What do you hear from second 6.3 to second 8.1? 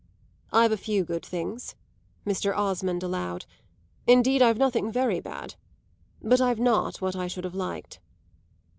I've not what I should have liked."